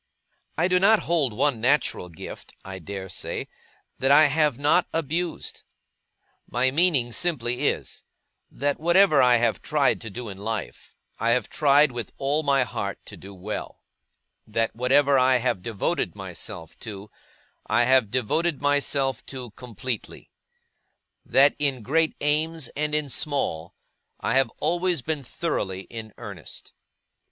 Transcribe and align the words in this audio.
I 0.57 0.67
do 0.67 0.79
not 0.79 1.01
hold 1.01 1.31
one 1.31 1.61
natural 1.61 2.09
gift, 2.09 2.55
I 2.65 2.79
dare 2.79 3.07
say, 3.07 3.47
that 3.99 4.09
I 4.09 4.23
have 4.23 4.57
not 4.57 4.87
abused. 4.91 5.61
My 6.49 6.71
meaning 6.71 7.11
simply 7.11 7.67
is, 7.67 8.03
that 8.49 8.79
whatever 8.79 9.21
I 9.21 9.35
have 9.35 9.61
tried 9.61 10.01
to 10.01 10.09
do 10.09 10.27
in 10.27 10.39
life, 10.39 10.95
I 11.19 11.33
have 11.33 11.49
tried 11.51 11.91
with 11.91 12.13
all 12.17 12.41
my 12.41 12.63
heart 12.63 12.97
to 13.05 13.15
do 13.15 13.35
well; 13.35 13.83
that 14.47 14.75
whatever 14.75 15.19
I 15.19 15.35
have 15.37 15.61
devoted 15.61 16.15
myself 16.15 16.75
to, 16.79 17.11
I 17.67 17.83
have 17.83 18.09
devoted 18.09 18.59
myself 18.59 19.23
to 19.27 19.51
completely; 19.51 20.31
that 21.23 21.55
in 21.59 21.83
great 21.83 22.15
aims 22.21 22.69
and 22.69 22.95
in 22.95 23.11
small, 23.11 23.75
I 24.19 24.33
have 24.33 24.49
always 24.57 25.03
been 25.03 25.23
thoroughly 25.23 25.81
in 25.81 26.11
earnest. 26.17 26.73